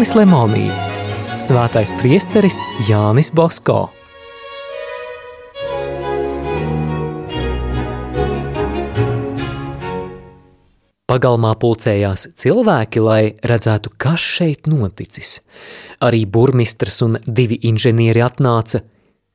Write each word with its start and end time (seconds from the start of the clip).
Jānis 0.00 0.14
Lemonī, 0.16 0.62
Svētais 1.44 1.90
priesteris 1.92 2.56
Jānis 2.88 3.28
Bosko. 3.36 3.90
Pagalmā 11.04 11.50
pulcējās 11.60 12.30
cilvēki, 12.32 13.02
lai 13.04 13.34
redzētu, 13.44 13.92
kas 14.00 14.24
šeit 14.24 14.70
noticis. 14.72 15.42
Arī 16.00 16.22
burmistrs 16.24 17.02
un 17.04 17.18
divi 17.26 17.58
inženieri 17.68 18.24
atnāca. 18.24 18.80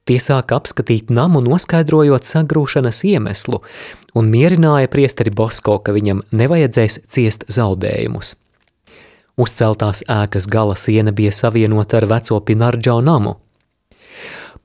Tie 0.09 0.17
sāka 0.17 0.57
apskatīt 0.57 1.13
namu, 1.13 1.43
noskaidrojot 1.45 2.25
sagrūšanas 2.25 3.03
iemeslu, 3.11 3.61
un 4.17 4.33
mierināja 4.33 4.89
priesteri 4.89 5.29
Bosko, 5.29 5.77
ka 5.77 5.93
viņam 5.93 6.25
nevajadzēs 6.33 7.03
ciest 7.05 7.45
zaudējumus. 7.53 8.33
Uzceltās 9.35 10.03
ēkas 10.07 10.47
gala 10.47 10.77
siena 10.79 11.11
bija 11.11 11.33
savienota 11.35 11.99
ar 11.99 12.07
veco 12.07 12.39
Pinardžau 12.39 13.01
namu. 13.03 13.35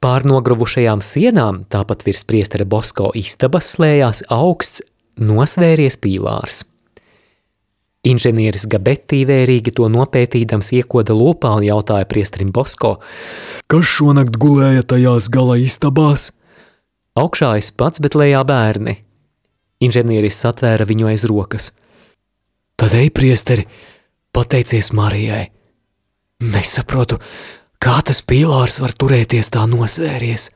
Pār 0.00 0.24
nogruvušajām 0.24 1.02
sienām, 1.04 1.64
tāpat 1.68 2.06
virs 2.06 2.22
priestera 2.24 2.64
Bosko 2.64 3.10
istabas, 3.18 3.74
slējās 3.74 4.22
augsts, 4.32 4.84
nosvēries 5.20 5.98
pīlārs. 6.00 6.62
Inženieris 8.08 8.64
Gabetti 8.70 9.26
vērīgi 9.28 9.74
to 9.76 9.90
nopētīdams 9.92 10.70
iekoda 10.78 11.12
lopā 11.12 11.50
un 11.58 11.66
jautāja 11.66 12.06
priesterim 12.08 12.48
Bosko, 12.54 12.94
kas 13.68 13.90
šonakt 13.90 14.38
gulēja 14.40 14.86
tajās 14.94 15.28
gala 15.28 15.58
istabās? 15.60 16.30
Augšā 17.20 17.58
es 17.60 17.68
pats, 17.74 18.00
bet 18.00 18.16
lejā 18.16 18.40
bērni. 18.46 18.96
Inženieris 19.84 20.40
satvēra 20.40 20.86
viņu 20.88 21.10
aiz 21.10 21.26
rokas. 21.28 21.72
Tad 22.80 22.96
ej, 22.96 23.10
priesteri, 23.12 23.66
pateicies 24.34 24.92
Marijai. 24.96 25.48
Nesaprotu, 26.40 27.18
kā 27.82 27.98
tas 28.04 28.22
pīlārs 28.24 28.80
var 28.80 28.94
turēties 28.96 29.52
tā 29.52 29.66
nosvēries. 29.68 30.50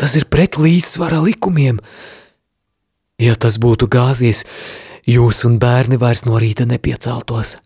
Tas 0.00 0.16
ir 0.18 0.28
pret 0.32 0.58
līdzsvara 0.58 1.20
likumiem. 1.22 1.80
Ja 3.22 3.36
tas 3.36 3.58
būtu 3.62 3.86
gāzies, 3.92 4.44
jūs 5.06 5.44
un 5.46 5.60
bērni 5.62 5.98
vairs 6.00 6.24
no 6.26 6.40
rīta 6.40 6.66
nepieceltos. 6.66 7.58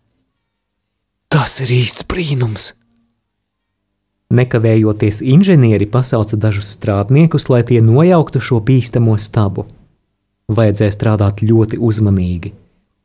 Tas 1.32 1.60
ir 1.64 1.72
īsts 1.82 2.04
brīnums! 2.08 2.74
Nekavējoties 4.26 5.20
inženieri 5.22 5.86
pasauca 5.86 6.36
dažus 6.36 6.72
strādniekus, 6.74 7.46
lai 7.48 7.62
tie 7.62 7.78
nojauktu 7.78 8.42
šo 8.42 8.58
bīstamo 8.58 9.14
stabu. 9.22 9.68
Vajadzēja 10.50 10.94
strādāt 10.94 11.42
ļoti 11.46 11.78
uzmanīgi, 11.78 12.52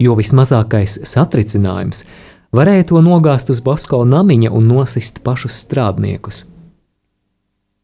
jo 0.02 0.18
vismazākais 0.18 1.00
satricinājums 1.08 2.06
varēja 2.56 2.90
to 2.92 3.02
nogāzt 3.06 3.54
uz 3.54 3.62
Basko 3.64 4.02
namiņa 4.06 4.52
un 4.52 4.72
nosist 4.74 5.22
pašus 5.24 5.62
strādniekus. 5.66 6.48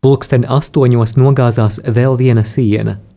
Pulksten 0.02 0.46
astoņos 0.46 1.16
nogāzās 1.18 1.84
vēl 1.86 2.18
viena 2.20 2.46
siena– 2.46 3.00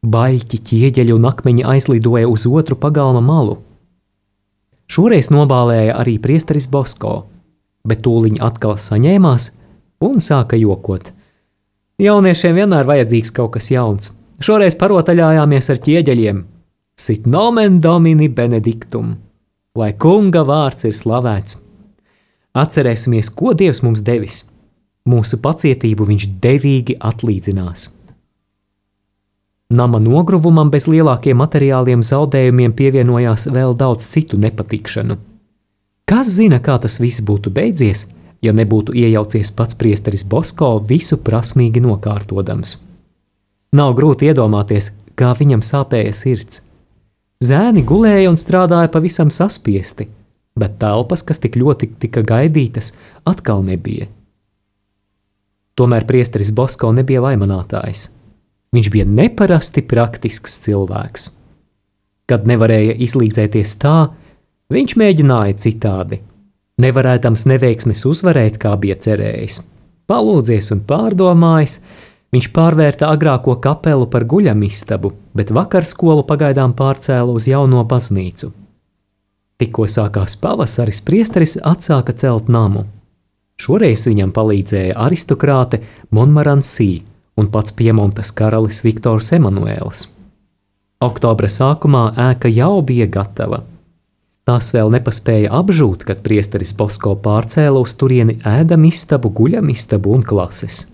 Baļķi, 0.00 0.58
ķieģeļi 0.64 1.12
un 1.12 1.26
akmeņi 1.28 1.64
aizlidoja 1.68 2.28
uz 2.28 2.46
otru 2.48 2.76
pagalma 2.80 3.20
malu. 3.20 3.58
Šoreiz 4.88 5.28
nobālēja 5.28 5.98
arī 6.00 6.14
priesteris 6.16 6.70
Bosko, 6.72 7.26
bet 7.84 8.00
tūliņ 8.06 8.38
atkal 8.40 8.78
saņēmās 8.80 9.50
un 10.08 10.16
sāka 10.24 10.56
jokot. 10.56 11.12
Jauniešiem 12.00 12.56
vienmēr 12.56 12.88
vajadzīgs 12.88 13.34
kaut 13.36 13.58
kas 13.58 13.68
jauns. 13.74 14.14
Šoreiz 14.40 14.72
parotaļājāmies 14.80 15.68
ar 15.68 15.82
ķieģeļiem. 15.84 16.40
Sit 17.00 17.26
nomen 17.26 17.80
domini 17.80 18.28
benediktum, 18.28 19.14
lai 19.80 19.94
kunga 19.96 20.42
vārds 20.44 20.84
ir 20.84 20.92
slavēts. 20.92 21.56
Atcerēsimies, 22.60 23.30
ko 23.32 23.54
Dievs 23.56 23.80
mums 23.86 24.02
devis. 24.04 24.42
Mūsu 25.08 25.38
pacietību 25.40 26.10
viņš 26.10 26.26
devīgi 26.44 26.98
atlīdzinās. 27.00 27.86
Nama 29.80 30.02
nogruvumam 30.10 30.68
bez 30.68 30.90
lielākiem 30.92 31.40
materiāliem 31.40 32.04
zaudējumiem 32.04 32.76
pievienojās 32.76 33.48
vēl 33.48 33.72
daudz 33.80 34.12
citu 34.12 34.36
nepatikšanu. 34.44 35.16
Kas 36.04 36.36
zina, 36.36 36.60
kā 36.60 36.76
tas 36.84 37.00
viss 37.00 37.24
būtu 37.24 37.48
beidzies, 37.48 38.10
ja 38.44 38.52
nebūtu 38.52 38.92
iejaucies 38.92 39.56
pats 39.56 39.78
priesteris 39.78 40.28
Bosko 40.28 40.74
visu 40.84 41.22
prasmīgi 41.24 41.80
nokārtodams? 41.80 42.76
Nav 43.72 43.96
grūti 43.96 44.28
iedomāties, 44.28 44.98
kā 45.16 45.32
viņam 45.38 45.64
sāpēja 45.64 46.12
sirds. 46.26 46.66
Zēni 47.40 47.80
gulēja 47.88 48.28
un 48.28 48.36
strādāja 48.36 48.90
pavisam 48.92 49.30
saspiesti, 49.32 50.04
bet 50.60 50.74
telpas, 50.82 51.22
kas 51.24 51.40
tik 51.40 51.54
ļoti 51.56 51.86
tika 52.02 52.20
gaidītas, 52.26 52.92
atkal 53.24 53.62
nebija. 53.64 54.10
Tomēr 55.72 56.04
priesteris 56.04 56.50
Bosko 56.52 56.90
nebija 56.92 57.22
vaimanātājs. 57.24 58.10
Viņš 58.76 58.90
bija 58.92 59.06
neparasti 59.08 59.80
praktisks 59.88 60.58
cilvēks. 60.66 61.30
Kad 62.28 62.44
nevarēja 62.46 62.98
izlīdzēties 63.08 63.72
tā, 63.80 63.96
viņš 64.70 64.96
mēģināja 65.00 65.56
citādi. 65.64 66.20
Nevarēdams 66.80 67.46
neveiksmes 67.48 68.04
uzvarēt, 68.08 68.60
kā 68.60 68.74
bija 68.80 68.98
cerējis. 69.00 69.62
Palūdzies 70.12 70.70
un 70.76 70.84
pārdomājis, 70.84 71.80
viņš 72.34 72.48
pārvērta 72.54 73.10
agrāko 73.10 73.56
kapelu 73.62 74.06
par 74.10 74.24
guļamistabu, 74.30 75.12
bet 75.34 75.52
vakarskolu 75.54 76.24
pagaidām 76.28 76.74
pārcēla 76.78 77.34
uz 77.34 77.48
jauno 77.50 77.82
baznīcu. 77.84 78.52
Tikko 79.60 79.84
sākās 79.92 80.38
pavasaris, 80.40 81.02
priesteris 81.04 81.58
atsāka 81.60 82.14
celt 82.16 82.48
namu. 82.48 82.86
Šoreiz 83.60 84.06
viņam 84.08 84.30
palīdzēja 84.32 84.94
aristokrāte 84.96 85.82
Monmaransī, 86.16 87.02
un 87.36 87.50
pats 87.52 87.74
Piemontes 87.76 88.32
karalis 88.32 88.80
Viktors 88.86 89.28
Emanuēls. 89.36 90.06
Oktobra 91.04 91.48
sākumā 91.48 92.06
ēka 92.30 92.48
jau 92.52 92.80
bija 92.84 93.06
gatava. 93.08 93.62
Tās 94.48 94.72
vēl 94.74 94.90
nepaspēja 94.96 95.52
apžūt, 95.60 96.06
kad 96.08 96.22
priesteris 96.24 96.72
Posko 96.76 97.14
pārcēla 97.24 97.80
uz 97.80 97.94
turieni 98.00 98.38
ēdamistabu, 98.48 99.30
guļamistabu 99.36 100.16
un 100.16 100.24
klases. 100.24 100.86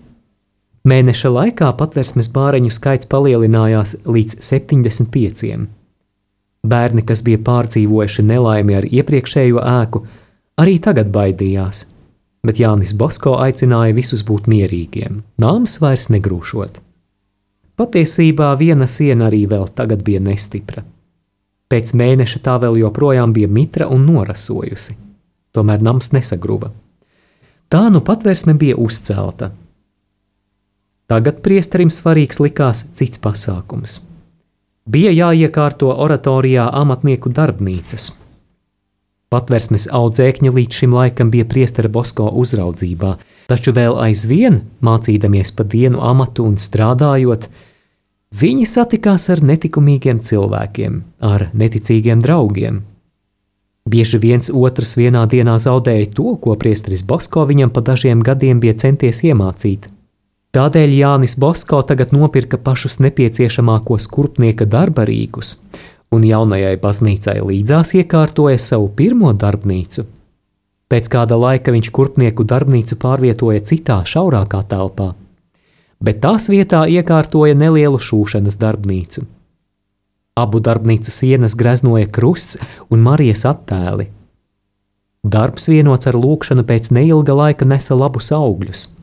Mēneša 0.87 1.33
laikā 1.33 1.73
patversmes 1.79 2.29
bāreņu 2.31 2.71
skaits 2.71 3.09
palielinājās 3.11 3.97
līdz 4.07 4.39
75. 4.39 5.67
Bērni, 6.67 7.03
kas 7.03 7.23
bija 7.27 7.41
pārdzīvojuši 7.43 8.25
nelaimi 8.27 8.77
ar 8.77 8.87
iepriekšējo 8.87 9.61
ēku, 9.63 10.03
arī 10.63 10.79
tagad 10.83 11.11
baidījās– 11.11 11.83
bet 12.47 12.61
Jānis 12.61 12.93
Bosko 12.95 13.35
aicināja 13.43 13.95
visus 13.97 14.23
būt 14.27 14.47
mierīgiem, 14.51 15.21
nāms 15.41 15.77
vairs 15.83 16.07
negrūšot. 16.13 16.79
Patiesībā 17.77 18.53
viena 18.57 18.87
siena 18.89 19.27
arī 19.27 19.43
vēl 19.49 19.67
tagad 19.77 20.03
bija 20.05 20.21
nestipra. 20.23 20.83
Pēc 21.67 21.91
mēneša 21.99 22.41
tā 22.45 22.55
vēl 22.63 22.79
joprojām 22.81 23.33
bija 23.35 23.49
mitra 23.51 23.89
un 23.91 24.05
norasojusi, 24.07 24.95
tomēr 25.53 25.83
nams 25.83 26.13
nesagruva. 26.15 26.71
Tā 27.67 27.83
nu 27.91 27.99
patvērsme 28.07 28.55
bija 28.55 28.77
uzcelta. 28.79 29.51
Tagad 31.07 31.41
priesterim 31.43 31.89
svarīgs 31.93 32.41
likās 32.43 32.83
cits 32.93 33.21
pasākums. 33.23 34.01
Bija 34.87 35.11
jāiekārto 35.15 35.91
oratorijā 35.95 36.69
amatnieku 36.83 37.31
darbnīcas– 37.31 38.11
Patversmes 39.27 39.89
audzēkņi 39.91 40.51
līdz 40.55 40.77
šim 40.79 40.93
laikam 40.95 41.31
bija 41.31 41.43
priestera 41.51 41.89
Bosko 41.91 42.29
uzraudzībā, 42.41 43.17
taču 43.51 43.73
vēl 43.75 43.97
aizvien, 43.99 44.61
mācīdamies 44.79 45.51
pa 45.57 45.65
dienu 45.67 45.99
amatu 45.99 46.45
un 46.47 46.55
strādājot, 46.55 47.49
viņi 48.39 48.67
satikās 48.71 49.27
ar 49.33 49.43
netikumīgiem 49.49 50.21
cilvēkiem, 50.23 51.01
ar 51.19 51.49
neticīgiem 51.51 52.23
draugiem. 52.23 52.79
Bieži 53.87 54.19
viens 54.23 54.47
otrs 54.47 54.95
vienā 54.99 55.25
dienā 55.27 55.57
zaudēja 55.59 56.07
to, 56.15 56.37
ko 56.39 56.55
priesteris 56.55 57.03
Bosko 57.03 57.43
viņam 57.51 57.75
pa 57.75 57.83
dažiem 57.83 58.23
gadiem 58.23 58.63
bija 58.63 58.79
centies 58.79 59.25
iemācīt. 59.27 59.91
Tādēļ 60.57 60.93
Jānis 60.97 61.35
Bosko 61.37 61.83
tagad 61.85 62.15
nopirka 62.15 62.57
pašus 62.57 62.95
nepieciešamākos 63.05 64.07
kurpnieka 64.09 64.65
darba 64.65 65.03
rīkus 65.05 65.51
un 66.09 66.25
jaunajai 66.25 66.79
baznīcai 66.81 67.35
līdzās 67.45 67.93
iekārtoja 67.99 68.57
savu 68.63 68.87
pirmo 68.97 69.29
darbnīcu. 69.37 70.07
Pēc 70.89 71.11
kāda 71.13 71.37
laika 71.37 71.75
viņš 71.75 71.91
kurpnieku 71.93 72.47
darbnīcu 72.49 72.97
pārvietoja 72.97 73.61
citā, 73.69 73.99
šaurākā 74.01 74.63
telpā, 74.73 75.11
bet 76.01 76.23
tās 76.25 76.49
vietā 76.49 76.87
iekārtoja 76.89 77.53
nelielu 77.53 78.01
šūšanas 78.01 78.57
darbnīcu. 78.57 79.27
Abu 80.41 80.57
darbnīcu 80.57 81.13
sienas 81.13 81.53
greznoja 81.59 82.09
krusts 82.09 82.57
un 82.89 83.05
Marijas 83.05 83.45
attēli. 83.45 84.09
Darbs 85.21 85.69
vienots 85.69 86.09
ar 86.09 86.17
lūkšanu 86.17 86.65
pēc 86.65 86.95
neilga 86.97 87.37
laika 87.45 87.69
nesa 87.69 87.93
labus 87.93 88.33
augļus. 88.33 88.96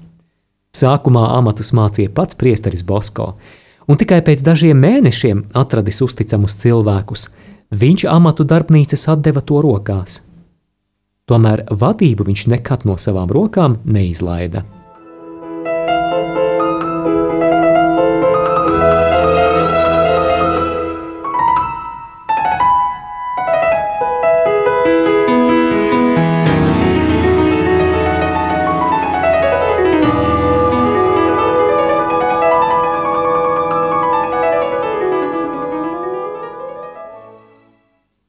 Sākumā 0.74 1.28
amatus 1.36 1.70
mācīja 1.76 2.10
pats 2.14 2.34
priesteris 2.34 2.82
Bosko, 2.82 3.34
un 3.86 3.98
tikai 4.00 4.20
pēc 4.26 4.42
dažiem 4.42 4.80
mēnešiem 4.82 5.44
atradis 5.54 6.00
uzticamus 6.02 6.58
cilvēkus, 6.58 7.28
viņš 7.70 8.06
amatu 8.10 8.46
darbnīcas 8.48 9.08
atdeva 9.14 9.40
to 9.40 9.60
rokās. 9.62 10.22
tomēr 11.30 11.64
vadību 11.70 12.24
viņš 12.26 12.46
nekad 12.52 12.84
no 12.84 12.98
savām 13.00 13.30
rokām 13.32 13.78
neizlaida. 13.84 14.64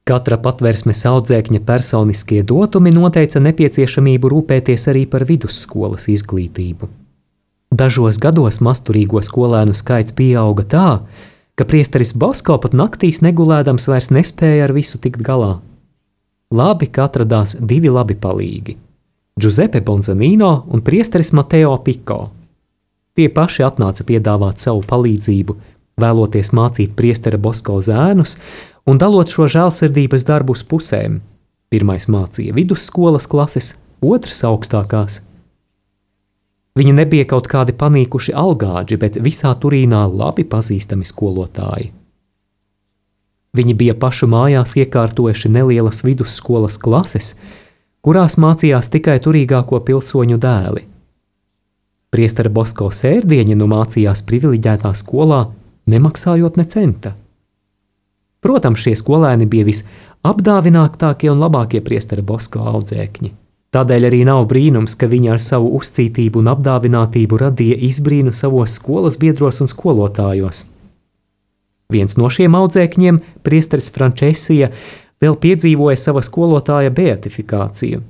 Katra 0.05 0.37
patvērsmes 0.37 0.99
audzēkņa 1.09 1.63
personiskie 1.65 2.43
dotumi 2.45 2.91
noteica 2.93 3.39
nepieciešamību 3.41 4.29
rūpēties 4.29 4.83
arī 4.91 5.07
par 5.09 5.23
vidusskolas 5.25 6.05
izglītību. 6.13 6.89
Dažos 7.73 8.19
gados 8.21 8.59
masturīgo 8.61 9.23
skolēnu 9.25 9.73
skaits 9.73 10.13
pieauga 10.13 10.65
tā, 10.69 10.89
ka 11.57 11.65
priesteris 11.65 12.13
Bosko 12.13 12.59
pat 12.61 12.75
naktīs 12.77 13.23
negulēdams 13.25 13.89
vairs 13.89 14.11
nespēja 14.13 14.67
ar 14.67 14.75
visu 14.77 15.01
tikt 15.01 15.25
galā. 15.25 15.55
Labi, 16.53 16.85
ka 16.85 17.07
atradās 17.09 17.55
divi 17.57 17.89
labi 17.89 18.13
palīgi- 18.13 18.77
Giuseppe 19.41 19.81
Bonzanino 19.81 20.67
un 20.69 20.85
priesteris 20.85 21.33
Mateo 21.33 21.79
Piko. 21.81 22.29
Tie 23.15 23.27
paši 23.29 23.65
atnāca 23.65 24.05
piedāvāt 24.05 24.61
savu 24.61 24.83
palīdzību, 24.85 25.55
vēloties 25.97 26.53
mācīt 26.53 26.93
priestera 26.93 27.37
Bosko 27.37 27.81
zēnus 27.81 28.37
un 28.85 28.99
dalot 29.01 29.31
šo 29.31 29.47
žēlsirdības 29.49 30.25
darbu 30.27 30.55
uz 30.55 30.63
pusēm. 30.65 31.19
Pirmais 31.73 32.05
mācīja 32.11 32.53
vidusskolas 32.55 33.27
klases, 33.27 33.73
otrs 34.05 34.43
augstākās. 34.45 35.23
Viņi 36.75 36.93
nebija 36.93 37.25
kaut 37.31 37.47
kādi 37.47 37.73
panīkuši 37.75 38.35
algāģi, 38.35 38.97
bet 38.99 39.19
visā 39.23 39.53
Turīnā 39.55 40.03
labi 40.11 40.43
pazīstami 40.43 41.07
skolotāji. 41.07 41.93
Viņi 43.55 43.75
bija 43.79 43.95
pašu 43.95 44.27
mājās 44.27 44.75
iekārtojuši 44.75 45.53
nelielas 45.55 46.03
vidusskolas 46.03 46.75
klases, 46.77 47.37
kurās 48.03 48.35
mācījās 48.35 48.91
tikai 48.91 49.15
turīgāko 49.23 49.79
pilsoņu 49.87 50.37
dēli. 50.43 50.83
Priestera 52.11 52.51
Bosko 52.51 52.91
sērdieņa 52.91 53.55
nu 53.55 53.69
mācījās 53.71 54.21
privileģētā 54.27 54.91
skolā, 54.95 55.45
nemaksājot 55.87 56.59
ne 56.59 56.67
centa. 56.67 57.15
Protams, 58.45 58.83
šie 58.83 58.93
skolēni 58.99 59.47
bija 59.49 59.65
visapdāvinātākie 59.65 61.31
un 61.31 61.41
labākie 61.41 61.81
priestera 61.81 62.21
Bosko 62.21 62.61
audzēkņi. 62.75 63.31
Tādēļ 63.73 64.05
arī 64.07 64.21
nav 64.27 64.43
brīnums, 64.47 64.93
ka 64.95 65.09
viņi 65.09 65.31
ar 65.33 65.41
savu 65.41 65.71
uzcītību 65.79 66.43
un 66.43 66.51
apdāvinātību 66.53 67.39
radīja 67.41 67.79
izbrīnu 67.89 68.31
savos 68.37 68.77
skolas 68.77 69.17
biedros 69.19 69.63
un 69.65 69.71
skolotājos. 69.71 70.61
Viens 71.91 72.15
no 72.17 72.29
šiem 72.31 72.55
audzēkņiem, 72.57 73.17
priesteris 73.45 73.89
Frančēsija, 73.93 74.69
vēl 75.21 75.35
piedzīvoja 75.41 75.97
sava 75.99 76.21
skolotāja 76.25 76.93
beatifikāciju. 76.93 78.03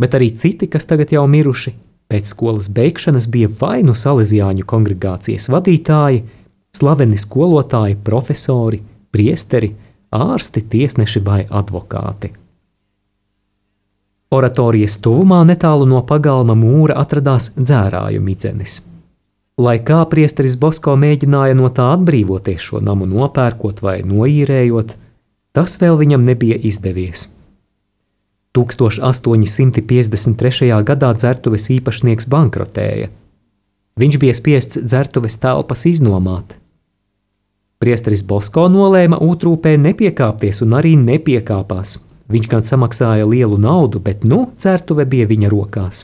Bet 0.00 0.16
arī 0.16 0.30
citi, 0.38 0.70
kas 0.70 0.86
tagad 0.88 1.12
jau 1.12 1.26
miruši, 1.28 1.74
pēc 2.10 2.30
skolas 2.30 2.70
beigšanas 2.72 3.26
bija 3.30 3.50
vai 3.60 3.82
nu 3.86 3.98
salīdzjāņu 3.98 4.70
kongregācijas 4.70 5.50
vadītāji, 5.52 6.24
slaveni 6.78 7.18
skolotāji, 7.20 7.98
profesori, 8.06 8.80
priesteri, 9.12 9.74
ārsti, 10.10 10.62
tiesneši 10.70 11.20
vai 11.26 11.42
advokāti. 11.46 12.32
Oratorijas 14.30 14.94
tuvumā 15.02 15.40
netālu 15.46 15.86
no 15.90 16.02
pagalma 16.06 16.54
mūra 16.54 16.94
atradās 17.02 17.50
dzērāju 17.58 18.20
midzenis. 18.22 18.86
Lai 19.58 19.78
kā 19.82 20.06
priesteris 20.12 20.56
Bosko 20.60 20.96
mēģināja 20.96 21.54
no 21.58 21.68
tā 21.74 21.92
atbrīvoties 21.96 22.60
šo 22.68 22.80
namu 22.80 23.06
nopērkot 23.10 23.82
vai 23.82 24.02
noīrējot, 24.06 24.94
tas 25.52 25.78
vēl 25.82 25.96
viņam 26.00 26.22
nebija 26.24 26.56
izdevies. 26.70 27.20
1853. 28.54 30.84
gadā 30.86 31.10
dzertuves 31.18 31.70
īpašnieks 31.74 32.26
bankrotēja. 32.30 33.08
Viņš 34.00 34.14
bija 34.22 34.34
spiests 34.34 34.78
dzertuves 34.86 35.36
telpas 35.42 35.86
iznomāt, 35.90 36.59
Priesteris 37.80 38.20
Bosko 38.28 38.66
nolēma 38.68 39.16
Utrūpē 39.24 39.70
nepiekāpties 39.80 40.58
un 40.66 40.74
arī 40.76 40.98
nepiekāpās. 41.00 41.94
Viņš 42.28 42.48
gan 42.52 42.66
samaksāja 42.68 43.24
lielu 43.24 43.56
naudu, 43.56 44.02
bet 44.04 44.26
nu 44.28 44.50
certuve 44.60 45.06
bija 45.08 45.24
viņa 45.30 45.48
rokās. 45.48 46.02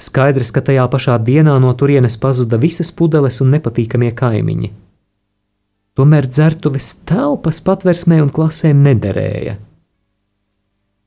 Skaidrs, 0.00 0.50
ka 0.52 0.60
tajā 0.64 0.84
pašā 0.92 1.16
dienā 1.24 1.56
no 1.64 1.72
turienes 1.72 2.18
pazuda 2.20 2.60
visas 2.60 2.92
pudeles 2.92 3.40
un 3.40 3.54
nepatīkamie 3.56 4.12
kaimiņi. 4.20 4.70
Tomēr 5.96 6.28
dzertuves 6.28 6.92
telpas 7.08 7.64
patversmē 7.64 8.20
un 8.20 8.28
klasēm 8.28 8.84
nederēja. 8.84 9.56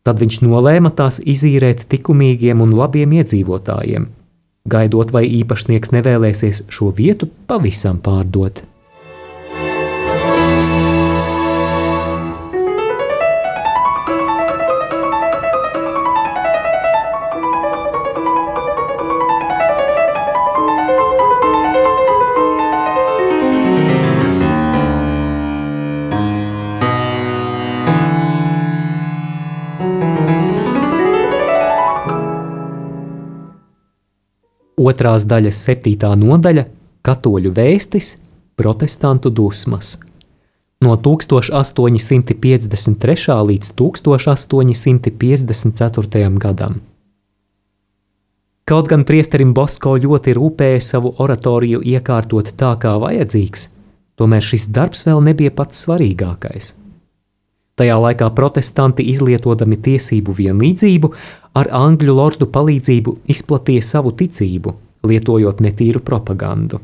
Tad 0.03 0.19
viņš 0.19 0.41
nolēma 0.49 0.95
tās 0.97 1.21
izīrēt 1.21 1.85
likumīgiem 1.93 2.65
un 2.65 2.73
labiem 2.73 3.13
iedzīvotājiem, 3.21 4.09
gaidot, 4.65 5.13
vai 5.13 5.27
īpašnieks 5.29 5.93
nevēlēsies 5.93 6.67
šo 6.73 6.89
vietu 6.97 7.29
pavisam 7.45 8.01
pārdot. 8.01 8.65
Otrās 34.83 35.23
daļas 35.29 35.57
septītā 35.67 36.09
nodaļa- 36.19 36.63
Katoļu 37.07 37.51
vēstis, 37.55 38.07
protestantu 38.59 39.29
dusmas. 39.29 39.87
No 40.83 40.91
1853. 40.97 43.37
līdz 43.49 43.67
1854. 43.79 46.37
gadam. 46.37 46.73
Kaut 48.63 48.87
gan 48.87 49.03
priesterim 49.03 49.53
Bosko 49.53 49.97
ļoti 49.99 50.33
rūpēja 50.35 50.81
savu 50.81 51.15
oratoriju 51.19 51.81
iekārtot 51.83 52.51
tā, 52.59 52.77
kā 52.79 52.99
vajadzīgs, 52.99 53.67
tomēr 54.15 54.41
šis 54.43 54.67
darbs 54.67 55.03
vēl 55.07 55.21
nebija 55.23 55.51
pats 55.51 55.85
svarīgākais. 55.85 56.83
Tajā 57.73 57.95
laikā 57.97 58.27
protestanti, 58.37 59.01
izlietodami 59.09 59.79
tiesību 59.81 60.35
vienlīdzību, 60.37 61.09
ar 61.57 61.69
angļu 61.69 62.15
lordu 62.17 62.47
palīdzību 62.49 63.17
izplatīja 63.29 63.83
savu 63.85 64.13
ticību, 64.17 64.73
lietojot 65.07 65.61
netīru 65.61 66.01
propagandu. 66.05 66.81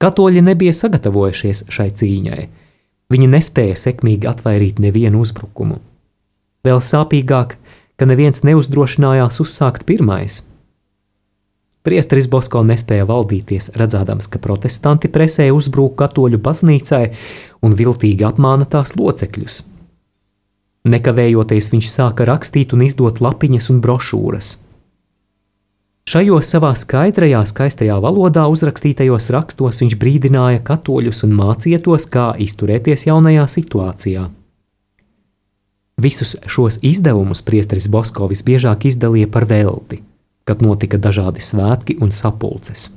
Katoļi 0.00 0.40
nebija 0.44 0.72
sagatavojušies 0.72 1.66
šai 1.68 1.90
cīņai. 1.92 2.42
Viņi 3.10 3.26
nespēja 3.28 3.76
sekmīgi 3.76 4.28
atvairīt 4.30 4.78
nevienu 4.80 5.20
uzbrukumu. 5.20 5.80
Vēl 6.64 6.80
sāpīgāk, 6.84 7.56
ka 8.00 8.08
neviens 8.08 8.44
neuzdrošinājās 8.46 9.40
uzsākt 9.44 9.84
pirmais. 9.88 10.44
Priesteris 11.84 12.28
Bosko 12.28 12.60
nespēja 12.64 13.06
valdīties, 13.08 13.70
redzēdams, 13.80 14.28
ka 14.28 14.40
protestanti 14.44 15.08
presē 15.12 15.48
uzbrūk 15.56 15.96
katoļu 16.00 16.40
baznīcai 16.44 17.06
un 17.64 17.76
viltīgi 17.76 18.26
apmāna 18.28 18.68
tās 18.68 18.92
locekļus. 19.00 19.62
Nekavējoties 20.88 21.68
viņš 21.74 21.88
sāka 21.92 22.24
rakstīt 22.24 22.72
un 22.72 22.86
izdot 22.86 23.20
lapiņas 23.20 23.68
un 23.72 23.80
brošūras. 23.84 24.56
Šajos 26.10 26.48
savā 26.48 26.72
skaidrajā, 26.74 27.42
skaistajā 27.46 27.98
valodā 28.02 28.46
uzrakstītajos 28.50 29.28
rakstos 29.30 29.82
viņš 29.82 29.96
brīdināja 30.00 30.62
katoļus 30.64 31.22
un 31.26 31.36
mācīja 31.36 31.82
tos, 31.84 32.08
kā 32.10 32.32
izturēties 32.40 33.04
jaunajā 33.06 33.44
situācijā. 33.52 34.24
Visus 36.00 36.34
šos 36.48 36.80
izdevumus 36.82 37.44
priesteris 37.44 37.86
Bosko 37.92 38.30
visbiežāk 38.30 38.88
izdalīja 38.88 39.28
par 39.28 39.44
velti, 39.44 40.00
kad 40.48 40.64
notika 40.64 40.96
dažādi 40.96 41.44
svētki 41.44 41.98
un 42.00 42.10
sapulces. 42.16 42.88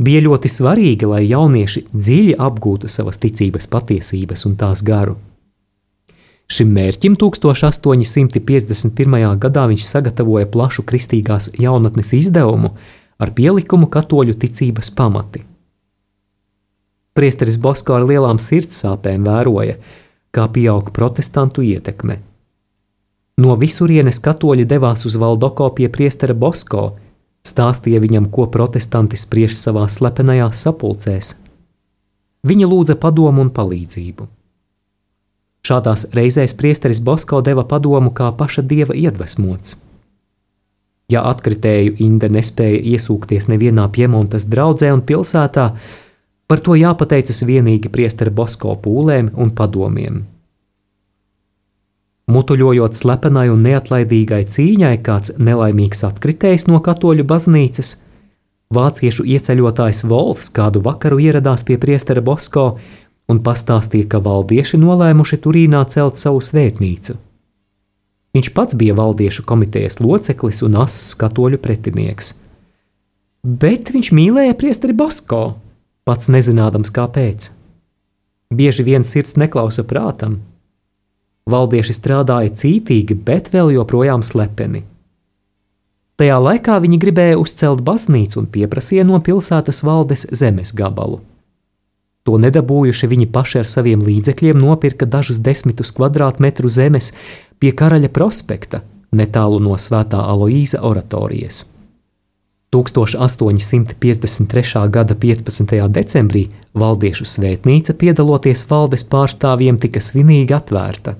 Bija 0.00 0.24
ļoti 0.24 0.48
svarīgi, 0.48 1.04
lai 1.04 1.26
jaunieši 1.28 1.84
dziļi 1.92 2.38
apgūtu 2.40 2.88
savas 2.88 3.20
ticības 3.20 3.68
patiesības 3.68 4.46
un 4.48 4.56
tās 4.56 4.80
garu. 4.80 5.18
Šim 6.50 6.72
mērķim 6.74 7.14
1851. 7.14 9.38
gadā 9.38 9.70
viņš 9.70 9.84
sagatavoja 9.86 10.48
plašu 10.50 10.82
kristīgās 10.82 11.54
jaunatnes 11.62 12.10
izdevumu 12.16 12.72
ar 13.22 13.30
pielikumu 13.36 13.86
katoļu 13.86 14.34
ticības 14.42 14.90
pamati. 14.98 15.44
Priesteris 17.14 17.54
Bosko 17.60 17.94
ar 17.94 18.02
lielām 18.08 18.38
sirdsāpēm 18.42 19.24
vēroja, 19.28 19.76
kā 20.34 20.48
pieaug 20.50 20.90
protestantu 20.96 21.62
ietekme. 21.66 22.18
No 23.40 23.56
visurienes 23.60 24.20
katoļi 24.24 24.64
devās 24.66 25.06
uz 25.06 25.16
Valdoko 25.22 25.70
pie 25.76 25.88
priestera 25.92 26.34
Bosko, 26.34 26.98
stāstīja 27.46 28.00
viņam, 28.02 28.26
ko 28.34 28.46
protestanti 28.50 29.16
spriež 29.16 29.54
savā 29.54 29.88
slepenajās 29.88 30.66
sapulcēs. 30.66 31.26
Viņa 32.42 32.66
lūdza 32.66 32.94
padomu 32.98 33.40
un 33.46 33.50
palīdzību. 33.54 34.39
Šādās 35.70 36.08
reizēs 36.16 36.56
priesteris 36.58 36.98
Bosko 37.06 37.38
deva 37.46 37.62
padomu 37.62 38.10
kā 38.10 38.32
paša 38.34 38.64
dieva 38.66 38.96
iedvesmots. 38.98 39.76
Ja 41.10 41.22
atkritēju 41.30 41.94
Inde 42.02 42.26
nespēja 42.30 42.80
iesūkties 42.94 43.46
nevienā 43.50 43.84
Piemontas 43.94 44.48
draudzē 44.50 44.90
un 44.94 45.04
pilsētā, 45.06 45.66
par 46.50 46.62
to 46.66 46.74
jāpateicas 46.74 47.44
vienīgi 47.46 47.90
priestera 47.94 48.34
Bosko 48.34 48.74
pūlēm 48.82 49.30
un 49.38 49.54
padomiem. 49.54 50.24
Mutuļojot 52.30 52.98
slepenai 52.98 53.46
un 53.50 53.62
neatlaidīgai 53.66 54.42
cīņai, 54.50 54.96
kāds 55.06 55.36
nelaimīgs 55.38 56.02
atkritējs 56.06 56.66
no 56.66 56.82
katoļu 56.82 57.26
baznīcas, 57.30 57.92
vāciešu 58.74 59.26
ieceļotājs 59.36 60.02
Volfs 60.10 60.50
kādu 60.54 60.82
vakaru 60.82 61.22
ieradās 61.22 61.62
pie 61.66 61.78
priestera 61.78 62.22
Bosko 62.22 62.66
un 63.30 63.40
pastāstīja, 63.46 64.08
ka 64.10 64.20
valdieši 64.24 64.80
nolēmuši 64.82 65.38
Turīnā 65.44 65.84
celt 65.92 66.18
savu 66.20 66.42
svētnīcu. 66.44 67.16
Viņš 68.34 68.50
pats 68.54 68.76
bija 68.78 68.94
valdiešu 68.98 69.46
komitejas 69.46 69.98
loceklis 70.02 70.62
un 70.66 70.78
ass 70.82 71.14
katoļu 71.18 71.58
pretinieks. 71.62 72.34
Bet 73.42 73.90
viņš 73.94 74.12
mīlēja 74.14 74.58
priesteri 74.58 74.94
Bosko, 74.94 75.42
pats 76.06 76.30
nezinādams 76.30 76.92
kāpēc. 76.94 77.50
Bieži 78.54 78.86
vien 78.86 79.06
sirds 79.06 79.38
neklausa 79.38 79.86
prātam, 79.86 80.40
Valdieši 81.50 81.96
strādāja 81.96 82.52
cītīgi, 82.52 83.16
bet 83.26 83.50
vēl 83.54 83.72
joprojām 83.74 84.22
slepeni. 84.26 84.84
Tajā 86.20 86.36
laikā 86.36 86.76
viņi 86.84 86.98
gribēja 87.00 87.38
uzcelt 87.40 87.80
baznīcu 87.82 88.42
un 88.42 88.48
pieprasīja 88.52 89.06
no 89.08 89.18
pilsētas 89.24 89.80
valdes 89.86 90.26
zemes 90.36 90.74
gabalu. 90.76 91.22
To 92.28 92.36
nedabūjuši 92.36 93.08
viņi 93.10 93.26
paši 93.32 93.62
ar 93.62 93.68
saviem 93.68 94.02
līdzekļiem 94.04 94.60
nopirka 94.60 95.08
dažus 95.08 95.40
desmitus 95.40 95.94
kvadrātmetru 95.96 96.68
zemes 96.68 97.14
pie 97.58 97.72
Karaļa 97.72 98.10
prospekta, 98.12 98.82
netālu 99.16 99.60
no 99.62 99.76
Svētā 99.80 100.20
Aloīza 100.28 100.82
oratorijas. 100.84 101.64
1853. 102.70 104.90
gada 104.94 105.14
15. 105.14 105.88
decembrī 105.90 106.48
valdiešu 106.78 107.26
svētnīca, 107.26 107.98
piedaloties 107.98 108.62
valdes 108.70 109.02
pārstāvjiem, 109.10 109.74
tika 109.82 109.98
svinīgi 109.98 110.54
atvērta. 110.54 111.18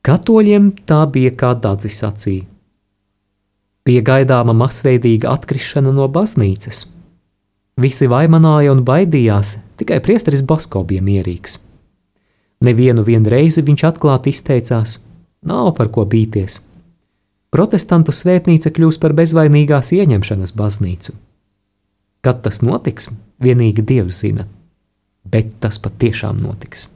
Katoļiem 0.00 0.72
tā 0.88 1.04
bija 1.12 1.28
kā 1.36 1.52
dadzis 1.60 2.00
acī. 2.06 2.48
Bija 3.84 4.00
gaidāma 4.06 4.56
masveidīga 4.56 5.28
atkrišana 5.34 5.92
no 5.92 6.08
baznīcas. 6.08 6.97
Visi 7.78 8.08
vaimanāja 8.10 8.72
un 8.74 8.82
baidījās, 8.82 9.54
tikai 9.78 10.00
priesteris 10.02 10.42
Basko 10.42 10.82
bija 10.82 11.02
mierīgs. 11.04 11.60
Nevienu 12.66 13.04
reizi 13.30 13.62
viņš 13.62 13.84
atklāti 13.92 14.34
izteicās: 14.34 14.98
Nav 15.46 15.74
par 15.78 15.92
ko 15.94 16.02
bīties. 16.02 16.64
Protestantu 17.54 18.12
svētnīca 18.12 18.74
kļūs 18.74 18.98
par 18.98 19.14
bezvainīgās 19.14 19.92
ieņemšanas 19.94 20.52
baznīcu. 20.58 21.14
Kad 22.20 22.42
tas 22.42 22.60
notiks, 22.66 23.08
vienīgi 23.38 23.86
Dievs 23.86 24.20
zina, 24.20 24.48
bet 25.24 25.54
tas 25.62 25.78
patiešām 25.78 26.42
notiks. 26.42 26.88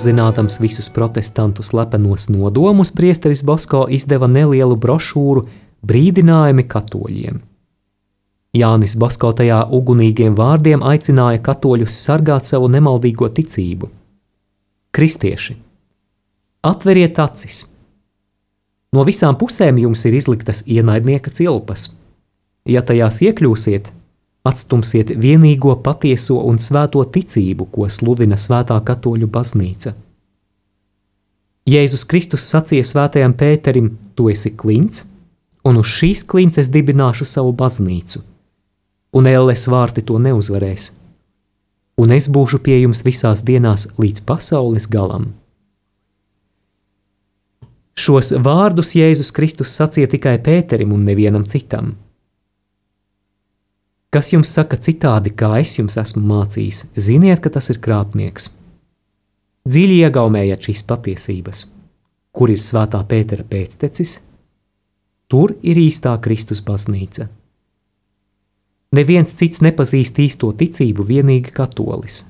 Uzzinādams 0.00 0.56
visus 0.60 0.88
protestantu 0.88 1.62
slepenos 1.62 2.30
nodomus, 2.32 2.88
priesteris 2.96 3.42
Bosko 3.44 3.82
izdeva 3.92 4.24
nelielu 4.32 4.72
brošūru 4.80 5.42
brīdinājumi 5.84 6.64
katoļiem. 6.64 7.40
Jānis 8.56 8.94
Bosko 8.96 9.34
tajā 9.36 9.58
ugunīgiem 9.76 10.38
vārdiem 10.38 10.80
aicināja 10.80 11.42
katoļus 11.44 11.98
sargāt 12.06 12.48
savu 12.48 12.70
nemaldīgo 12.72 13.28
ticību. 13.28 13.90
Kristieši, 14.96 15.58
atveriet 16.64 17.20
acis! 17.20 17.66
No 18.96 19.04
visām 19.04 19.36
pusēm 19.36 19.82
jums 19.84 20.06
ir 20.08 20.16
izliktas 20.16 20.64
ienaidnieka 20.64 21.28
cilpas. 21.36 21.90
Ja 22.64 22.80
tajās 22.80 23.20
iekļūsiet, 23.20 23.92
Atstumsiet 24.46 25.10
vienīgo 25.20 25.74
patieso 25.84 26.38
un 26.48 26.56
svēto 26.56 27.02
ticību, 27.04 27.66
ko 27.68 27.88
sludina 27.92 28.38
Svētā 28.40 28.78
katoļu 28.80 29.28
baznīca. 29.28 29.92
Jēzus 31.68 32.06
Kristus 32.08 32.46
sacīja 32.48 32.86
Svētajam 32.88 33.34
Pēterim: 33.36 33.92
Tu 34.16 34.30
esi 34.32 34.54
klints, 34.56 35.04
un 35.64 35.76
uz 35.76 35.92
šīs 35.92 36.24
klints 36.24 36.58
es 36.62 36.72
dibināšu 36.72 37.28
savu 37.28 37.52
baznīcu, 37.52 38.22
un 39.12 39.28
ēles 39.28 39.66
vārti 39.68 40.06
to 40.08 40.16
neuzvarēs, 40.18 40.88
un 42.00 42.16
es 42.16 42.30
būšu 42.32 42.62
pie 42.64 42.80
jums 42.80 43.04
visās 43.04 43.44
dienās 43.44 43.90
līdz 44.00 44.24
pasaules 44.24 44.88
galam. 44.88 45.34
Šos 48.00 48.32
vārdus 48.40 48.94
Jēzus 48.96 49.34
Kristus 49.36 49.76
sacīja 49.76 50.08
tikai 50.16 50.38
Pēterim 50.40 50.94
un 50.96 51.04
nevienam 51.04 51.44
citam. 51.44 51.98
Kas 54.10 54.32
jums 54.32 54.50
saka 54.50 54.74
citādi, 54.74 55.30
kā 55.30 55.52
es 55.62 55.76
jums 55.78 55.94
esmu 56.00 56.24
mācījis, 56.26 56.88
ziniet, 56.98 57.38
ka 57.44 57.52
tas 57.54 57.70
ir 57.70 57.78
krāpnieks. 57.78 58.48
Dziļi 59.70 60.00
iegaumējiet 60.02 60.66
šīs 60.66 60.82
patiesības, 60.88 61.60
kur 62.34 62.50
ir 62.50 62.58
svētā 62.58 63.04
Pētera 63.06 63.46
pēctecis, 63.46 64.16
tur 65.30 65.54
ir 65.62 65.78
īstā 65.78 66.16
Kristus 66.24 66.64
baznīca. 66.66 67.28
Neviens 68.98 69.36
cits 69.38 69.62
nepazīst 69.62 70.18
īsto 70.18 70.50
ticību, 70.58 71.06
vienīgi 71.06 71.54
katolis. 71.54 72.24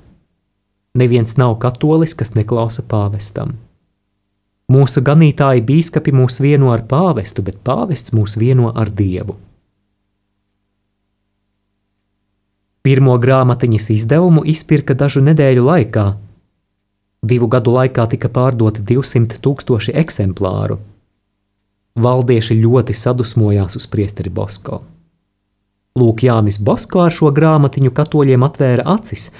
Neviens 1.01 1.39
nav 1.41 1.57
katolis, 1.63 2.13
kas 2.13 2.35
neklausa 2.37 2.85
pāvestam. 2.91 3.55
Mūsu 4.69 5.01
ganītāji 5.07 5.65
bīskapi 5.65 6.13
mūs 6.13 6.43
vieno 6.45 6.75
ar 6.75 6.85
pāvestu, 6.91 7.41
bet 7.47 7.63
pāvests 7.65 8.13
mūs 8.13 8.37
vieno 8.37 8.69
ar 8.77 8.93
dievu. 8.93 9.39
Pirmo 12.91 13.13
grāmatiņas 13.23 13.85
izdevumu 13.95 14.41
izpirka 14.51 14.97
dažu 14.99 15.21
nedēļu 15.23 15.63
laikā. 15.63 16.05
Divu 17.23 17.47
gadu 17.53 17.77
laikā 17.77 18.09
tika 18.11 18.27
pārdoti 18.35 18.83
200 18.89 19.39
tūkstoši 19.45 19.95
eksemplāru. 20.01 20.81
Valdieši 22.03 22.57
ļoti 22.59 22.97
sadusmojās 22.99 23.79
uz 23.79 23.87
priesteri 23.95 24.35
Bosko. 24.35 24.81
Lūk, 26.03 26.25
Jānis 26.27 26.59
Bosko 26.59 27.05
ar 27.05 27.15
šo 27.15 27.31
grāmatiņu 27.37 27.95
katoļiem 27.95 28.49
atvēra 28.51 28.89
acis 28.97 29.31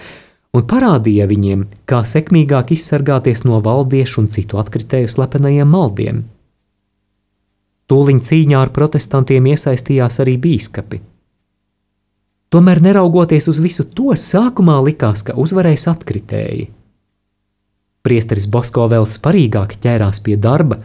un 0.55 0.69
parādīja 0.71 1.27
viņiem, 1.27 1.67
kā 1.91 2.05
sekmīgāk 2.07 2.71
izsargāties 2.79 3.43
no 3.51 3.59
valdiešu 3.67 4.23
un 4.23 4.31
citu 4.31 4.63
atkritēju 4.63 5.11
slepenajiem 5.11 5.75
maldiem. 5.75 6.23
Tūliņ 7.91 8.27
cīņā 8.31 8.63
ar 8.63 8.71
protestantiem 8.79 9.51
iesaistījās 9.57 10.23
arī 10.23 10.39
bīskapi. 10.39 11.03
Tomēr, 12.51 12.81
neraugoties 12.83 13.47
uz 13.47 13.61
visu 13.63 13.85
to, 13.95 14.11
sākumā 14.19 14.81
likās, 14.83 15.23
ka 15.23 15.37
uzvarēs 15.39 15.87
atkritēji. 15.93 16.67
Priesteris 18.03 18.49
Bosko 18.51 18.89
vēl 18.91 19.07
sparīgāk 19.07 19.77
ķērās 19.79 20.23
pie 20.25 20.35
darba 20.41 20.81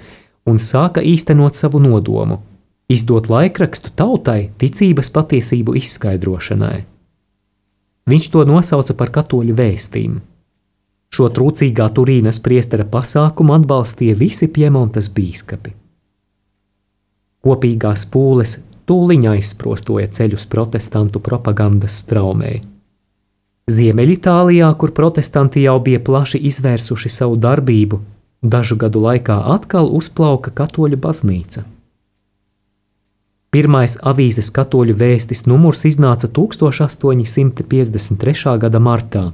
un 0.46 0.60
sāka 0.62 1.02
īstenot 1.02 1.58
savu 1.58 1.80
nodomu- 1.80 2.42
izdot 2.96 3.30
laikrakstu 3.34 3.96
tautai 3.96 4.52
ticības 4.62 5.10
patiesību 5.10 5.76
izskaidrošanai. 5.82 6.86
Viņš 8.06 8.32
to 8.32 8.46
nosauca 8.46 8.94
par 8.94 9.10
katoļu 9.10 9.56
vēstījumu. 9.58 10.22
Šo 11.10 11.30
trūcīgā 11.30 11.88
Turīnas 11.96 12.40
priestera 12.44 12.86
pasākumu 12.86 13.56
atbalstīja 13.58 14.16
visi 14.16 14.48
Piemontas 14.48 15.10
bīskapi. 15.10 15.74
Kopīgās 17.46 18.06
pūles 18.12 18.58
tūliņ 18.90 19.28
aizsprostoja 19.34 20.08
ceļus 20.18 20.48
protestantu 20.52 21.22
propagandas 21.24 22.02
straumē. 22.04 22.60
Ziemeļitālijā, 23.72 24.68
kur 24.78 24.92
protestanti 24.94 25.64
jau 25.66 25.80
bija 25.82 26.00
plaši 26.00 26.38
izvērsuši 26.52 27.10
savu 27.10 27.36
darbību, 27.42 28.00
dažu 28.46 28.76
gadu 28.78 29.02
laikā 29.02 29.40
atkal 29.56 29.90
uzplauka 30.00 30.54
katoļu 30.54 30.98
baznīca. 31.02 31.66
Pirmais 33.56 33.96
avīzes 34.04 34.52
katoļu 34.52 34.92
vēstis 35.00 35.48
numurs 35.48 35.86
iznāca 35.88 36.28
1853. 36.28 38.60
gada 38.60 38.80
martā. 38.80 39.32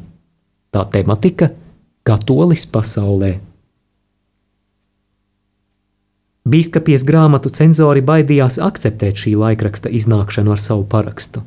Tā 0.71 0.85
tematika- 0.93 1.49
katolis 2.07 2.65
pasaulē. 2.65 3.50
Bīskapies 6.51 7.05
grāmatu 7.07 7.51
cenzori 7.53 8.01
baidījās 8.03 8.57
akceptēt 8.59 9.19
šī 9.23 9.35
laikraksta 9.39 9.91
iznākšanu 9.93 10.51
ar 10.51 10.59
savu 10.59 10.83
parakstu. 10.89 11.43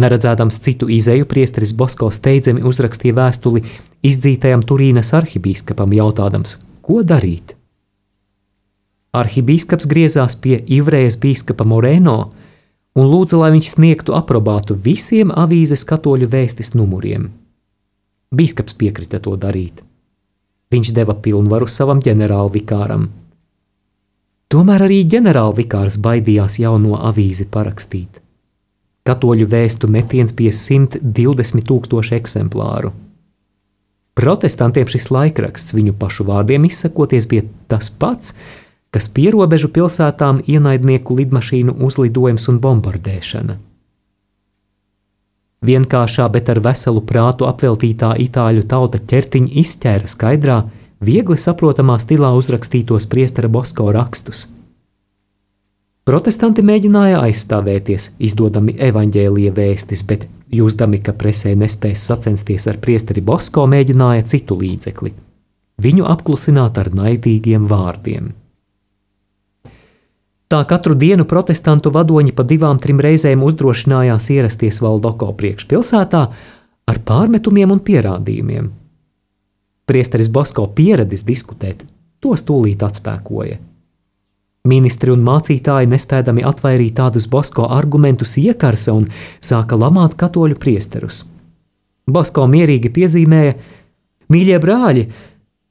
Neredzēdams 0.00 0.60
citu 0.64 0.88
izēju, 0.92 1.26
priesteris 1.28 1.72
Bosko 1.76 2.10
steidzami 2.14 2.62
uzrakstīja 2.64 3.16
vēstuli 3.16 3.64
izdzītajam 4.06 4.62
Turīnas 4.64 5.10
arhibīskapam, 5.16 5.92
jautādams, 5.96 6.60
ko 6.86 7.02
darīt. 7.02 7.56
Arhibīskaps 9.16 9.88
griezās 9.90 10.36
pie 10.38 10.60
Ivrējas 10.78 11.18
bīskapa 11.20 11.66
Moreno 11.66 12.18
un 12.94 13.10
lūdza, 13.10 13.40
lai 13.42 13.50
viņš 13.56 13.72
sniegtu 13.74 14.14
aprobātu 14.14 14.76
visiem 14.78 15.32
avīzes 15.34 15.82
katoļu 15.88 16.30
vēstis 16.30 16.76
numuriem. 16.78 17.30
Bīskaps 18.30 18.76
piekrita 18.78 19.18
to 19.18 19.34
darīt. 19.34 19.82
Viņš 20.70 20.92
deva 20.94 21.16
pilnvaru 21.18 21.66
savam 21.66 21.98
ģenerālvikāram. 21.98 23.08
Tomēr 24.50 24.82
arī 24.88 25.04
ģenerālvikārs 25.06 26.00
baidījās 26.02 26.58
jauno 26.58 26.96
avīzi 26.98 27.46
parakstīt. 27.54 28.18
Katoļu 29.06 29.46
vēstu 29.52 29.86
metiens 29.86 30.34
bija 30.34 30.50
120 30.50 31.62
tūkstoši 31.68 32.16
eksemplāru. 32.18 32.90
Protestantiem 34.18 34.90
šis 34.90 35.06
laikraksts 35.14 35.76
viņu 35.76 35.94
pašu 36.00 36.26
vārdiem 36.26 36.66
izsakoties 36.66 37.28
bija 37.30 37.46
tas 37.70 37.92
pats, 38.02 38.34
kas 38.90 39.06
pierobežu 39.14 39.70
pilsētām 39.70 40.42
ienaidnieku 40.50 41.14
lidmašīnu 41.22 41.76
uzlidojums 41.86 42.50
un 42.50 42.58
bombardēšana. 42.64 43.56
Vienkāršā, 45.70 46.26
bet 46.34 46.50
ar 46.50 46.58
veselu 46.64 47.04
prātu 47.06 47.46
apveltītā 47.46 48.16
itāļu 48.26 48.66
tauta 48.66 48.98
ķertiņa 48.98 49.54
izķēra 49.62 50.10
skaidrā, 50.10 50.58
viegli 51.00 51.36
saprotamā 51.36 51.98
stilā 51.98 52.32
uzrakstītos 52.36 53.06
priestera 53.10 53.48
Bosko 53.48 53.92
rakstus– 53.92 54.48
Protestanti 56.10 56.62
mēģināja 56.66 57.20
aizstāvēties, 57.22 58.14
izdodami 58.24 58.72
evaņģēlīja 58.82 59.52
vēstis, 59.54 60.00
bet 60.08 60.24
jūzdami, 60.50 60.98
ka 61.04 61.12
presē 61.14 61.52
nespēs 61.54 62.02
sacensties 62.08 62.66
ar 62.72 62.80
priesteri 62.82 63.22
Bosko, 63.22 63.66
mēģināja 63.70 64.24
citu 64.32 64.56
līdzekli- 64.58 65.12
viņu 65.84 66.08
apklusināt 66.08 66.78
ar 66.82 66.90
naidīgiem 66.90 67.68
vārdiem. 67.68 68.32
Tā 70.48 70.64
katru 70.66 70.96
dienu 70.98 71.24
protestantu 71.24 71.92
vadoņi 71.94 72.34
pa 72.34 72.42
divām, 72.42 72.80
trim 72.80 72.98
reizēm 72.98 73.44
uzdrošinājās 73.46 74.30
ierasties 74.34 74.80
Valdoko 74.80 75.30
priekšpilsētā 75.32 76.28
ar 76.88 76.98
pārmetumiem 76.98 77.70
un 77.70 77.78
pierādījumiem. 77.78 78.79
Priesteris 79.90 80.28
Bosko 80.30 80.68
pieradis 80.70 81.24
diskutēt, 81.26 81.80
tos 82.22 82.44
tūlīt 82.46 82.84
atspēkoja. 82.86 83.56
Ministri 84.70 85.10
un 85.10 85.24
mācītāji, 85.26 85.88
nespēdami 85.90 86.44
atvairīt 86.46 86.94
tādus 87.00 87.26
Bosko 87.32 87.66
argumentus, 87.74 88.36
iekarsa 88.38 88.94
un 88.94 89.08
sāka 89.42 89.74
lamāt 89.80 90.14
katoļu 90.20 90.60
priesterus. 90.62 91.24
Bosko 92.06 92.46
mierīgi 92.52 92.92
piezīmēja: 92.94 93.56
Mīļie 94.30 94.62
brāļi, 94.62 95.06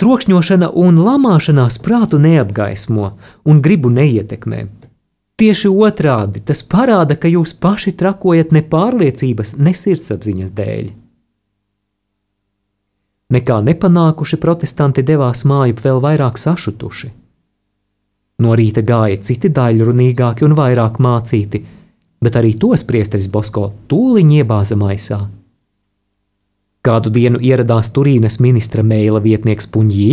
trokšņošana 0.04 0.74
un 0.84 1.00
lamāšanās 1.06 1.80
prātu 1.86 2.20
neapgaismo 2.20 3.14
un 3.46 3.62
gribu 3.64 3.94
neietekmē. 3.94 4.66
Tieši 5.40 5.72
otrādi 5.72 6.44
tas 6.44 6.66
parāda, 6.68 7.16
ka 7.16 7.32
jūs 7.32 7.56
paši 7.56 7.96
trakojat 7.96 8.52
ne 8.52 8.68
pārliecības, 8.68 9.62
ne 9.64 9.72
sirdsapziņas 9.72 10.52
dēļ. 10.52 10.90
Nekā 13.30 13.60
nepanākuši 13.62 14.40
protestanti 14.42 15.04
devās 15.06 15.44
mājup 15.46 15.84
vēl 15.86 16.00
vairāk 16.02 16.40
sašutuši. 16.42 17.12
No 18.42 18.56
rīta 18.58 18.82
gāja 18.82 19.20
citi 19.22 19.52
daļrunīgāki 19.54 20.48
un 20.48 20.56
vairāk 20.58 20.98
mācīti, 21.04 21.60
bet 22.24 22.38
arī 22.40 22.56
tos 22.58 22.86
priesteris 22.88 23.28
Bosko 23.30 23.68
tūliņ 23.92 24.32
iebāza 24.40 24.78
maisā. 24.80 25.20
Kādu 26.82 27.12
dienu 27.14 27.42
ieradās 27.44 27.92
Turīnas 27.94 28.40
ministra 28.40 28.82
mēla 28.88 29.20
vietnieks 29.22 29.68
Puņģī 29.74 30.10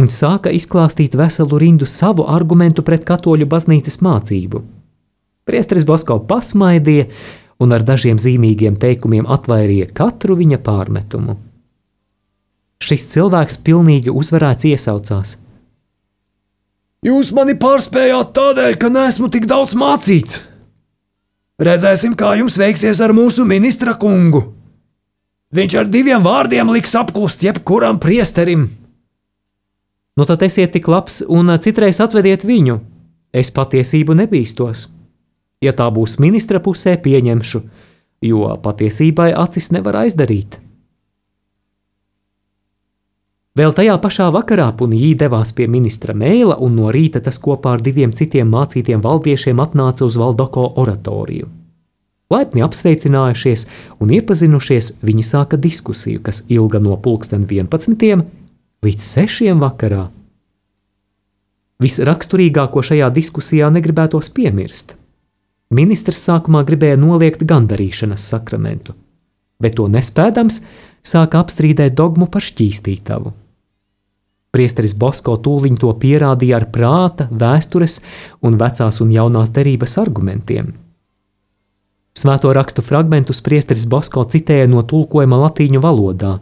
un 0.00 0.08
sāka 0.08 0.50
izklāstīt 0.56 1.14
veselu 1.20 1.60
rindu 1.60 1.86
savu 1.86 2.24
argumentu 2.24 2.82
pret 2.82 3.04
katoļu 3.06 3.46
baznīcas 3.46 4.00
mācību. 4.02 4.62
Priesteris 5.46 5.86
Bosko 5.86 6.18
pasmaidīja 6.26 7.06
un 7.60 7.76
ar 7.76 7.84
dažiem 7.84 8.18
zīmīgiem 8.18 8.80
teikumiem 8.80 9.28
atvairīja 9.28 9.90
katru 9.94 10.38
viņa 10.40 10.58
pārmetumu. 10.64 11.36
Šis 12.80 13.06
cilvēks 13.12 13.60
pilnīgi 13.66 14.12
uzvarēts 14.12 14.68
iesaucās– 14.72 15.36
Jūs 17.00 17.30
mani 17.32 17.54
pārspējāt 17.56 18.34
tādēļ, 18.36 18.74
ka 18.76 18.90
neesmu 18.92 19.30
tik 19.32 19.46
daudz 19.48 19.72
mācīts. 19.72 20.42
Redzēsim, 21.60 22.12
kā 22.12 22.34
jums 22.36 22.58
veiksies 22.60 23.00
ar 23.00 23.14
mūsu 23.16 23.46
ministra 23.48 23.94
kungu. 23.96 24.42
Viņš 25.56 25.76
ar 25.80 25.88
diviem 25.88 26.20
vārdiem 26.20 26.68
liks 26.68 26.92
apklust 27.00 27.40
jebkuram 27.46 27.96
priesterim. 28.00 28.68
Nu 30.12 30.28
tad 30.28 30.44
esiet 30.44 30.74
tik 30.76 30.92
labs 30.92 31.22
un 31.24 31.48
citreiz 31.56 32.02
atvediet 32.04 32.44
viņu. 32.44 32.82
Es 33.32 33.48
patiesību 33.48 34.18
nebīstos. 34.20 34.90
Ja 35.64 35.72
tā 35.72 35.88
būs 35.88 36.18
ministra 36.20 36.60
pusē, 36.60 36.98
pieņemšu, 37.00 37.62
jo 38.28 38.56
patiesībai 38.60 39.32
acis 39.32 39.72
nevar 39.72 40.02
aizdarīt. 40.04 40.60
Vēl 43.58 43.72
tajā 43.74 43.96
pašā 43.98 44.28
vakarā 44.30 44.68
Punī 44.78 45.08
devās 45.18 45.50
pie 45.56 45.66
ministra 45.66 46.14
mēla, 46.14 46.54
un 46.62 46.76
no 46.78 46.92
rīta 46.94 47.18
tas 47.18 47.40
kopā 47.42 47.72
ar 47.74 47.82
diviem 47.82 48.12
citiem 48.14 48.46
mācītiem 48.46 49.02
valdiešiem 49.02 49.58
atnāca 49.58 50.06
uz 50.06 50.18
Valdoko 50.20 50.68
oratoriju. 50.78 51.48
Laipni 52.30 52.62
apsveicinājušies 52.62 53.66
un 53.98 54.12
iepazinušies, 54.14 55.00
viņi 55.02 55.24
sāka 55.26 55.58
diskusiju, 55.58 56.22
kas 56.22 56.44
ilga 56.46 56.78
no 56.78 56.94
pulksten 56.94 57.42
11. 57.42 58.22
līdz 58.86 59.08
6. 59.18 59.50
vakarā. 59.58 60.04
Visraksturīgāko 61.82 62.84
šajā 62.86 63.08
diskusijā 63.16 63.72
negribētos 63.74 64.30
piemirst. 64.36 64.94
Ministrs 65.74 66.22
sākumā 66.28 66.62
gribēja 66.68 67.00
noliegt 67.02 67.42
gandarīšanas 67.42 68.30
sakramentu, 68.30 68.94
bet 69.58 69.74
to 69.78 69.88
nespēdams, 69.90 70.62
sāka 71.02 71.40
apstrīdēt 71.44 71.96
dogmu 71.96 72.28
par 72.30 72.44
šķīstītavu. 72.44 73.32
Priesteris 74.50 74.96
Bosko 74.98 75.36
tūliņ 75.38 75.76
to 75.78 75.92
pierādīja 76.02 76.58
ar 76.58 76.66
prāta, 76.74 77.28
vēstures 77.30 78.00
un 78.42 78.58
vecās 78.58 78.98
un 79.02 79.12
jaunās 79.14 79.52
derības 79.54 79.94
argumentiem. 80.02 80.72
Svēto 82.18 82.50
rakstu 82.52 82.82
fragmentus 82.82 83.40
priesteris 83.46 83.86
Bosko 83.88 84.26
citēja 84.26 84.66
no 84.68 84.82
tulkojuma 84.82 85.38
latīņu 85.46 85.80
valodā. 85.80 86.32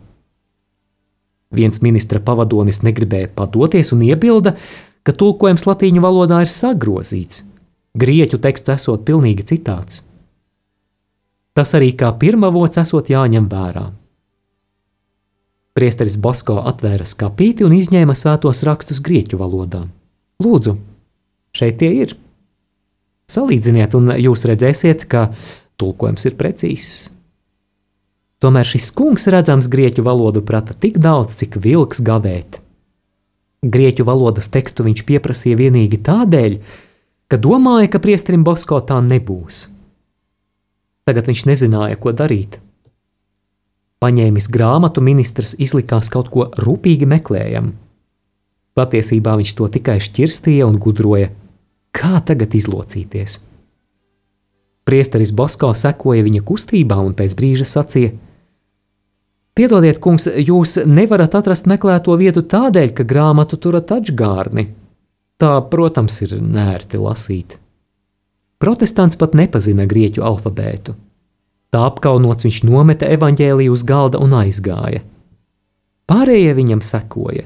Viens 1.55 1.83
ministra 1.85 2.21
pavadonis 2.21 2.81
negribēja 2.85 3.29
padoties 3.37 3.93
un 3.93 4.03
iebilda, 4.09 4.57
ka 5.05 5.13
tulkojums 5.13 5.69
latīņu 5.69 6.03
valodā 6.05 6.41
ir 6.45 6.51
sagrozīts, 6.53 7.45
grieķu 7.97 8.41
teksts 8.41 8.75
esot 8.75 9.05
pilnīgi 9.05 9.47
citāds. 9.53 10.03
Tas 11.53 11.77
arī 11.77 11.93
kā 11.93 12.11
pirmavots 12.17 12.81
esot 12.81 13.13
jāņem 13.13 13.49
vērā. 13.53 13.89
Priesteris 15.79 16.17
Bosko 16.19 16.57
atvēra 16.67 17.05
skapīti 17.07 17.63
un 17.63 17.77
izņēma 17.77 18.17
svētos 18.19 18.65
rakstus 18.67 18.99
grieķu 18.99 19.39
valodā. 19.39 19.85
Lūdzu, 20.43 20.73
šeit 21.55 21.79
tie 21.79 21.93
ir. 22.01 22.17
Salīdziniet, 23.31 23.95
un 23.95 24.11
jūs 24.19 24.43
redzēsiet, 24.51 25.07
ka 25.07 25.29
tulkojums 25.79 26.27
ir 26.27 26.35
precīzs. 26.41 26.91
Tomēr 28.43 28.67
šis 28.67 28.91
kungs 28.99 29.29
redzams 29.31 29.71
grieķu 29.71 30.03
valodu 30.03 30.43
prata 30.43 30.75
tik 30.75 30.99
daudz, 30.99 31.39
cik 31.39 31.61
vilks 31.63 32.03
gavēt. 32.03 32.59
Grieķu 33.63 34.07
valodas 34.11 34.51
tekstu 34.51 34.83
viņš 34.87 35.07
pieprasīja 35.07 35.63
tikai 35.63 36.03
tādēļ, 36.11 36.59
ka 37.31 37.39
domāja, 37.39 37.87
ka 37.95 38.03
priesterim 38.03 38.43
Bosko 38.43 38.83
tā 38.83 38.99
nebūs. 38.99 39.69
Tagad 41.07 41.31
viņš 41.31 41.47
nezināja, 41.47 42.03
ko 42.03 42.11
darīt. 42.11 42.59
Paņēmis 43.99 44.47
grāmatu, 44.55 45.03
ministrs 45.03 45.57
izlikās 45.59 46.11
kaut 46.13 46.31
ko 46.31 46.47
rūpīgi 46.63 47.07
meklējam. 47.11 47.73
Patiesībā 48.79 49.35
viņš 49.41 49.53
to 49.59 49.67
tikai 49.75 49.97
šķirstīja 49.99 50.69
un 50.69 50.79
gudroja, 50.79 51.33
kā 51.91 52.21
tagad 52.23 52.55
izlocīties. 52.55 53.41
Priesteris 54.87 55.35
Bosko 55.35 55.73
sekoja 55.75 56.23
viņa 56.25 56.45
kustībā 56.47 57.01
un 57.03 57.17
pēc 57.19 57.35
brīža 57.37 57.67
sacīja: 57.69 58.15
Piedodiet, 59.59 59.99
kungs, 59.99 60.29
jūs 60.31 60.77
nevarat 60.87 61.35
atrast 61.35 61.67
meklēto 61.67 62.15
vietu 62.21 62.45
tādēļ, 62.47 62.95
ka 62.95 63.03
grāmatu 63.03 63.59
turat 63.59 63.91
atžgārni. 63.91 64.69
Tā, 65.43 65.57
protams, 65.71 66.21
ir 66.23 66.37
nērti 66.39 67.03
lasīt. 67.03 67.59
Protestants 68.63 69.19
pat 69.19 69.35
nepazina 69.39 69.87
grieķu 69.91 70.23
alfabētu. 70.23 70.95
Tā 71.75 71.85
apkaunots 71.91 72.47
viņš 72.47 72.63
nometa 72.65 73.09
evaņģēliju 73.13 73.75
uz 73.75 73.85
galda 73.85 74.21
un 74.25 74.33
aizgāja. 74.39 75.03
Pārējie 76.09 76.55
viņam 76.57 76.81
sekoja. 76.85 77.45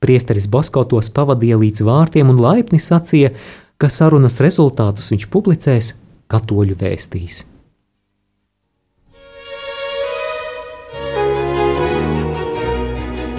Priesteris 0.00 0.46
Bosko 0.48 0.84
tos 0.88 1.10
pavadīja 1.12 1.58
līdz 1.60 1.84
vārtiem 1.84 2.30
un 2.32 2.40
laipni 2.40 2.80
sacīja, 2.80 3.34
ka 3.76 3.90
sarunas 3.92 4.38
rezultātus 4.40 5.10
viņš 5.12 5.28
publicēs 5.32 5.92
katoļu 6.30 6.78
vēstīs. 6.80 7.44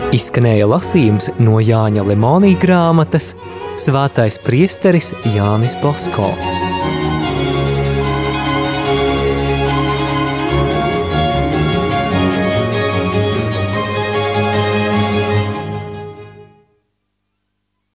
Izskanēja 0.09 0.65
lasījums 0.65 1.29
no 1.37 1.59
Jāņa 1.61 2.05
Lemonija 2.07 2.57
grāmatas 2.61 3.35
Svētais 3.79 4.35
priesteris 4.43 5.13
Jānis 5.35 5.77
Bosko. 5.79 6.33